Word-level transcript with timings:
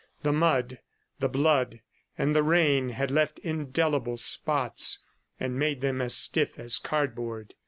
The 0.23 0.33
mud, 0.33 0.79
the 1.19 1.29
blood 1.29 1.81
and 2.17 2.35
the 2.35 2.41
rain 2.41 2.89
had 2.89 3.11
left 3.11 3.37
indelible 3.37 4.17
spots 4.17 4.97
and 5.39 5.59
made 5.59 5.81
them 5.81 6.01
as 6.01 6.15
stiff 6.15 6.57
as 6.57 6.79
cardboard. 6.79 7.53